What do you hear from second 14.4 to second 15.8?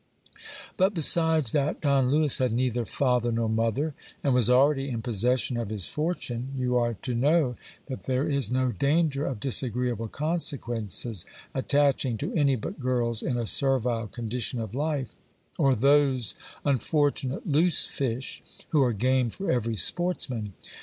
of life, or